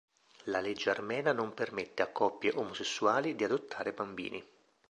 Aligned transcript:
La 0.45 0.59
legge 0.61 0.89
armena 0.89 1.31
non 1.31 1.53
permette 1.53 2.01
a 2.01 2.07
coppie 2.07 2.51
omosessuali 2.55 3.35
di 3.35 3.43
adottare 3.43 3.93
bambini. 3.93 4.43